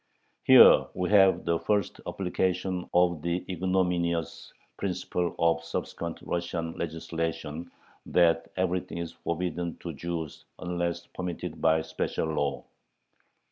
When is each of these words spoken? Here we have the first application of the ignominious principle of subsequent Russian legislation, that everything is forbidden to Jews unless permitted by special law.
Here 0.45 0.87
we 0.95 1.11
have 1.11 1.45
the 1.45 1.59
first 1.59 2.01
application 2.07 2.89
of 2.91 3.21
the 3.21 3.45
ignominious 3.47 4.51
principle 4.77 5.35
of 5.37 5.63
subsequent 5.63 6.23
Russian 6.23 6.73
legislation, 6.73 7.69
that 8.07 8.49
everything 8.57 8.97
is 8.97 9.11
forbidden 9.11 9.77
to 9.81 9.93
Jews 9.93 10.45
unless 10.57 11.05
permitted 11.05 11.61
by 11.61 11.83
special 11.83 12.29
law. 12.33 12.63